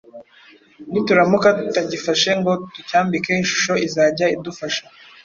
[0.91, 4.83] nituramuka tutagifashe ngo tucyambike ishusho izajya idufasha